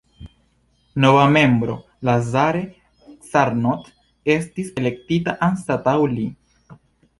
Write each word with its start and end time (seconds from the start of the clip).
Nova 1.03 1.25
membro, 1.33 1.75
Lazare 2.09 2.63
Carnot, 3.29 3.93
estis 4.39 4.75
elektita 4.83 5.39
anstataŭ 5.51 5.97
li. 6.19 6.29